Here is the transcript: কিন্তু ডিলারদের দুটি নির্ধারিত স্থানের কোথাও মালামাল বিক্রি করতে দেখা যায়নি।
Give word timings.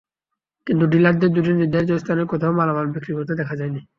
কিন্তু 0.67 0.83
ডিলারদের 0.85 1.29
দুটি 1.29 1.51
নির্ধারিত 1.53 1.91
স্থানের 1.93 2.27
কোথাও 2.27 2.57
মালামাল 2.59 2.87
বিক্রি 2.87 3.11
করতে 3.17 3.33
দেখা 3.41 3.55
যায়নি। 3.55 3.81